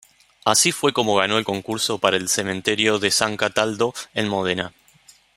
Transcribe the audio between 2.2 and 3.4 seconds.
cementerio de San